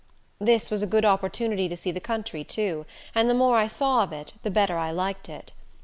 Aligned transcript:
This 0.39 0.71
was 0.71 0.81
a 0.81 0.87
good 0.87 1.05
opportunity 1.05 1.69
to 1.69 1.77
see 1.77 1.91
the 1.91 1.99
country, 1.99 2.43
too, 2.43 2.87
and 3.13 3.29
the 3.29 3.35
more 3.35 3.57
I 3.57 3.67
saw 3.67 4.01
of 4.03 4.11
it, 4.11 4.33
the 4.41 4.49
better 4.49 4.75
I 4.79 4.89
liked 4.89 5.29
it. 5.29 5.51